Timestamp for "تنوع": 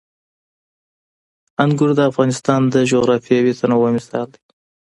3.59-3.89